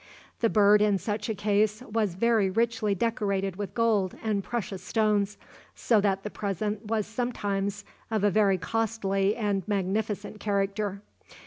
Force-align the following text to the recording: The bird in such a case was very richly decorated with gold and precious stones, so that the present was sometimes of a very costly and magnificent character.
The 0.39 0.49
bird 0.49 0.81
in 0.81 0.97
such 0.97 1.29
a 1.29 1.35
case 1.35 1.83
was 1.83 2.15
very 2.15 2.49
richly 2.49 2.95
decorated 2.95 3.57
with 3.57 3.75
gold 3.75 4.17
and 4.23 4.43
precious 4.43 4.81
stones, 4.83 5.37
so 5.75 6.01
that 6.01 6.23
the 6.23 6.31
present 6.31 6.87
was 6.87 7.05
sometimes 7.05 7.85
of 8.09 8.23
a 8.23 8.31
very 8.31 8.57
costly 8.57 9.35
and 9.35 9.61
magnificent 9.67 10.39
character. 10.39 11.03